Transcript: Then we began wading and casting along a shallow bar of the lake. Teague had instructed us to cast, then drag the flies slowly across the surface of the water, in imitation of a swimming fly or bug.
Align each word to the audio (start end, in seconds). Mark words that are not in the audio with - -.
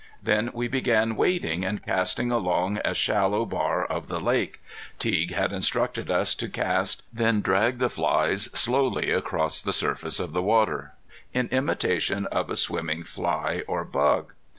Then 0.23 0.49
we 0.53 0.67
began 0.67 1.15
wading 1.15 1.63
and 1.63 1.85
casting 1.85 2.31
along 2.31 2.79
a 2.83 2.95
shallow 2.95 3.45
bar 3.45 3.85
of 3.85 4.07
the 4.07 4.19
lake. 4.19 4.59
Teague 4.97 5.35
had 5.35 5.53
instructed 5.53 6.09
us 6.09 6.33
to 6.33 6.49
cast, 6.49 7.03
then 7.13 7.39
drag 7.41 7.77
the 7.77 7.87
flies 7.87 8.45
slowly 8.51 9.11
across 9.11 9.61
the 9.61 9.71
surface 9.71 10.19
of 10.19 10.33
the 10.33 10.41
water, 10.41 10.95
in 11.35 11.49
imitation 11.49 12.25
of 12.31 12.49
a 12.49 12.55
swimming 12.55 13.03
fly 13.03 13.61
or 13.67 13.85
bug. 13.85 14.33